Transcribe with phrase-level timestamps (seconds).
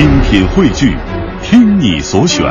[0.00, 0.96] 精品汇聚，
[1.42, 2.42] 听你所选，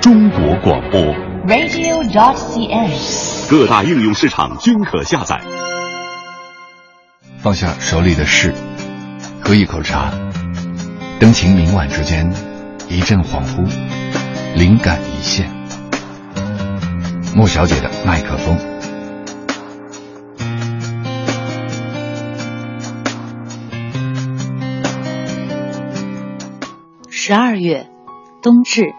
[0.00, 0.98] 中国广播。
[1.46, 3.50] radio.dot.cn，。
[3.50, 5.38] 各大应用市场均可下载。
[7.36, 8.54] 放下手里的事，
[9.42, 10.10] 喝一口茶，
[11.18, 12.32] 灯情明晚之间，
[12.88, 13.70] 一阵恍惚，
[14.56, 15.50] 灵感一现。
[17.36, 18.58] 莫小姐的麦克风。
[27.30, 27.88] 十二月，
[28.42, 28.92] 冬至。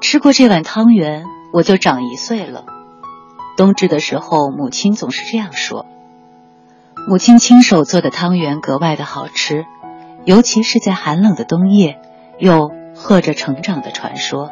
[0.00, 2.64] 吃过这碗汤圆，我就长一岁了。
[3.56, 5.86] 冬至的时候，母亲总是这样说。
[7.06, 9.64] 母亲亲手做的汤圆格外的好吃，
[10.24, 12.00] 尤其是在寒冷的冬夜，
[12.40, 14.50] 又和着成长的传说。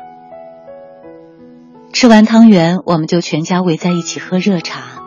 [1.92, 5.02] 吃完汤圆，我们就全家围在一起喝热茶，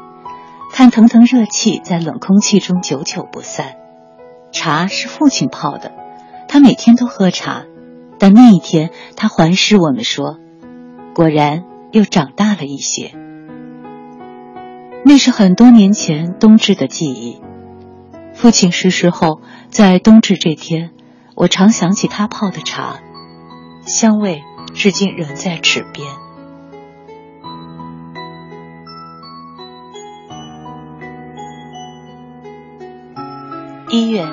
[0.74, 3.78] 看腾腾热气在冷空气中久久不散。
[4.52, 5.94] 茶是父亲泡的。
[6.52, 7.66] 他每天都喝茶，
[8.18, 10.40] 但那一天他环视我们说
[11.14, 13.14] ：“果然又长大了一些。”
[15.06, 17.40] 那是很多年前冬至的记忆。
[18.34, 20.90] 父亲逝世后，在冬至这天，
[21.36, 23.00] 我常想起他泡的茶，
[23.86, 24.42] 香味
[24.74, 26.08] 至今仍在齿边。
[33.92, 34.28] 一月，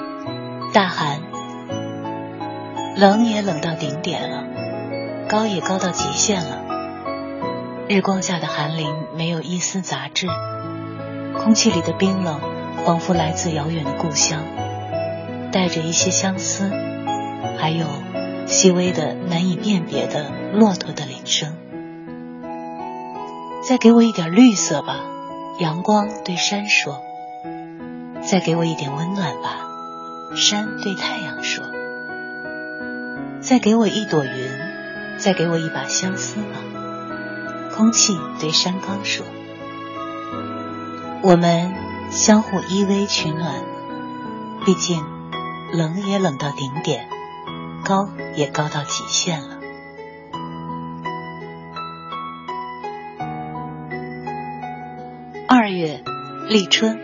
[0.73, 1.36] 大寒。
[2.98, 4.44] 冷也冷到顶点了，
[5.28, 6.64] 高也高到极限了。
[7.89, 10.27] 日光下的寒林没有一丝杂质，
[11.36, 12.41] 空气里的冰冷
[12.86, 14.41] 仿佛来自遥远的故乡，
[15.52, 16.70] 带着一些相思，
[17.58, 17.86] 还有
[18.47, 21.55] 细微的难以辨别的骆驼的铃声。
[23.62, 25.05] 再给我一点绿色吧，
[25.61, 27.02] 阳光对山说。
[28.22, 29.69] 再给我一点温暖吧，
[30.34, 31.62] 山对太阳说。
[33.47, 34.50] 再给我一朵云，
[35.19, 36.58] 再给我一把相思吧。
[37.77, 39.24] 空气对山岗说
[41.23, 41.73] ：“我们
[42.11, 43.62] 相互依偎取暖，
[44.64, 45.01] 毕竟
[45.73, 47.08] 冷也冷到顶点，
[47.84, 49.61] 高也高到极限了。”
[55.46, 56.02] 二月，
[56.48, 56.98] 立春，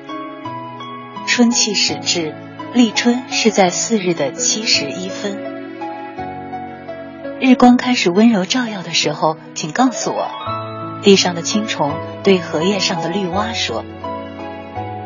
[1.29, 2.35] 春气始至，
[2.75, 5.52] 立春是在四日的七时一分。
[7.45, 10.29] 日光开始温柔照耀的时候，请告诉我。
[11.03, 11.93] 地上的青虫
[12.23, 13.85] 对荷叶上的绿蛙说：“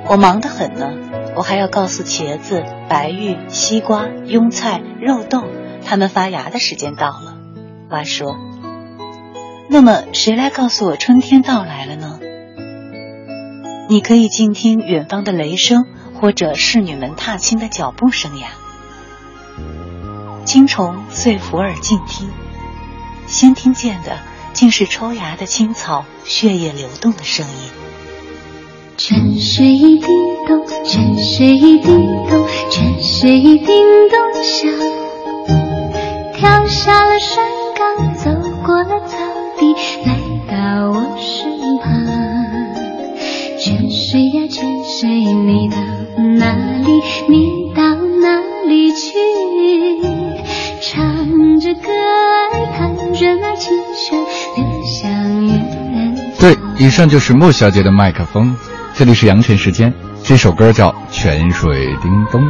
[0.07, 0.93] 我忙得很呢，
[1.35, 5.45] 我还要告诉茄子、白玉、西瓜、庸菜、肉豆，
[5.83, 7.39] 它们发芽的时间到了。”
[7.89, 8.37] 蛙说
[9.71, 12.21] ：“那么谁来告诉我春天到来了呢？”
[13.89, 15.87] 你可以静听远方的雷声，
[16.21, 18.49] 或者侍女们踏青的脚步声呀。
[20.47, 22.31] 青虫遂伏耳静听，
[23.27, 24.17] 先听见的
[24.53, 27.53] 竟是抽芽的青草血液流动的声音。
[28.97, 30.09] 泉水一叮
[30.47, 31.91] 咚，泉水一叮
[32.31, 33.67] 咚，泉水一叮
[34.09, 34.71] 咚响，
[36.35, 38.31] 跳下了山岗，走
[38.65, 39.19] 过了草
[39.59, 39.75] 地，
[40.07, 40.17] 来
[40.49, 41.93] 到我身旁。
[43.59, 45.77] 泉水呀泉水，你到
[56.79, 58.55] 以上就是莫小姐的麦克风。
[58.95, 59.93] 这里是阳泉时间，
[60.23, 62.43] 这首歌叫《泉水叮咚》。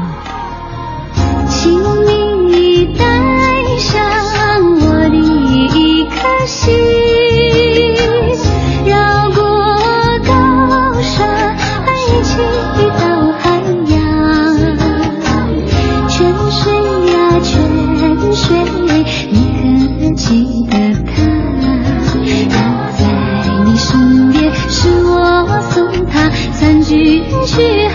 [26.87, 27.86] 君去